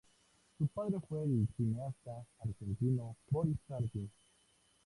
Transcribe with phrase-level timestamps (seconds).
[0.57, 4.09] Su padre fue el cineasta argentino Boris Hardy.